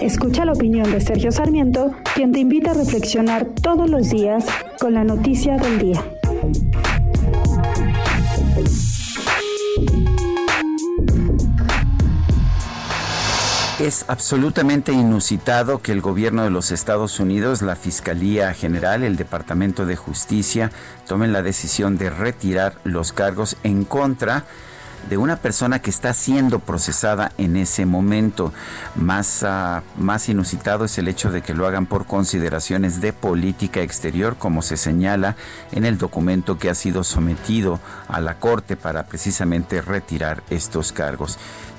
[0.00, 4.44] Escucha la opinión de Sergio Sarmiento, quien te invita a reflexionar todos los días
[4.78, 6.04] con la noticia del día.
[13.80, 19.84] Es absolutamente inusitado que el gobierno de los Estados Unidos, la Fiscalía General, el Departamento
[19.84, 20.70] de Justicia,
[21.06, 24.68] tomen la decisión de retirar los cargos en contra de
[25.16, 28.52] una persona que está siendo procesada en ese momento.
[28.94, 33.80] Más, uh, más inusitado es el hecho de que lo hagan por consideraciones de política
[33.80, 35.36] exterior, como se señala
[35.72, 41.38] en el documento que ha sido sometido a la Corte para precisamente retirar estos cargos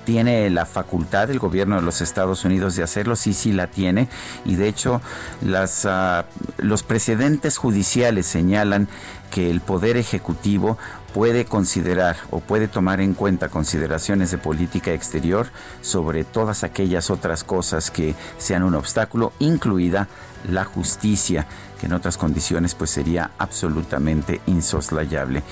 [0.09, 4.08] tiene la facultad el gobierno de los Estados Unidos de hacerlo, sí, sí la tiene,
[4.44, 5.02] y de hecho
[5.42, 6.23] las, uh,
[6.58, 8.88] los precedentes judiciales señalan
[9.30, 10.80] que el Poder Ejecutivo
[11.13, 15.47] puede considerar o puede tomar en cuenta consideraciones de política exterior
[15.81, 20.07] sobre todas aquellas otras cosas que sean un obstáculo, incluida
[20.49, 21.47] la justicia,
[21.80, 25.44] que en otras condiciones pues sería absolutamente insoslayable.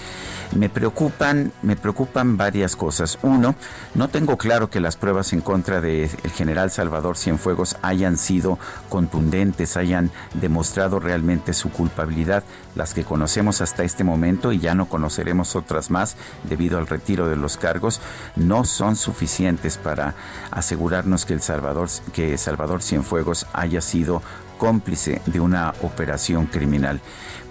[0.55, 3.19] Me preocupan, me preocupan varias cosas.
[3.21, 3.55] Uno,
[3.95, 8.57] no tengo claro que las pruebas en contra del general Salvador Cienfuegos hayan sido
[8.89, 12.43] contundentes, hayan demostrado realmente su culpabilidad.
[12.75, 17.27] Las que conocemos hasta este momento y ya no conoceremos otras más debido al retiro
[17.27, 17.99] de los cargos,
[18.35, 20.15] no son suficientes para
[20.51, 24.21] asegurarnos que el Salvador, que Salvador Cienfuegos haya sido
[24.57, 27.01] cómplice de una operación criminal.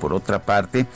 [0.00, 0.86] Por otra parte,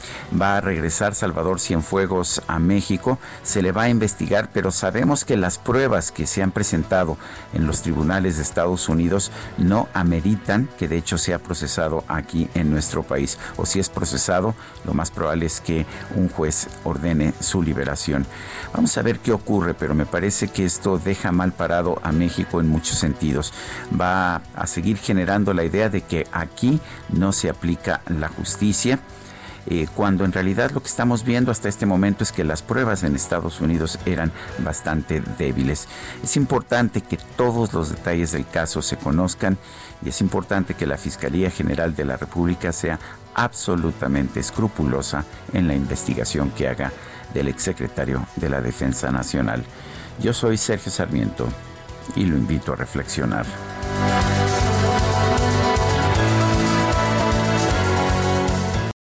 [0.40, 5.36] va a regresar Salvador Cienfuegos a México, se le va a investigar, pero sabemos que
[5.36, 7.16] las pruebas que se han presentado
[7.54, 12.70] en los tribunales de Estados Unidos no ameritan que de hecho sea procesado aquí en
[12.70, 13.38] nuestro país.
[13.56, 14.54] O si es procesado,
[14.84, 18.26] lo más probable es que un juez ordene su liberación.
[18.74, 22.60] Vamos a ver qué ocurre, pero me parece que esto deja mal parado a México
[22.60, 23.52] en muchos sentidos.
[23.98, 26.80] Va a seguir generando la idea de que aquí
[27.10, 28.98] no se aplica la justicia.
[29.66, 33.02] Eh, cuando en realidad lo que estamos viendo hasta este momento es que las pruebas
[33.02, 35.86] en Estados Unidos eran bastante débiles.
[36.24, 39.58] Es importante que todos los detalles del caso se conozcan
[40.02, 42.98] y es importante que la Fiscalía General de la República sea
[43.34, 46.90] absolutamente escrupulosa en la investigación que haga
[47.34, 49.62] del exsecretario de la Defensa Nacional.
[50.20, 51.46] Yo soy Sergio Sarmiento
[52.16, 53.44] y lo invito a reflexionar.